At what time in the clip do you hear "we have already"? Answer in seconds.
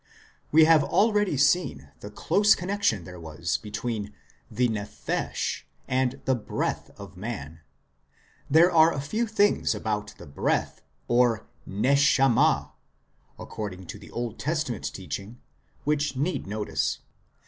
0.51-1.37